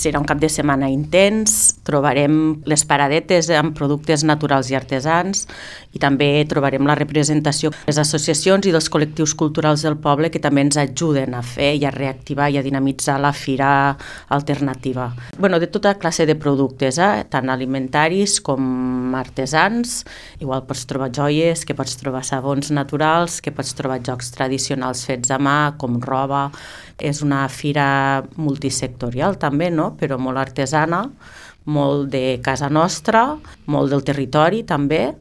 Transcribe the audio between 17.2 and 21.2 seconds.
tant alimentaris com artesans, igual pots trobar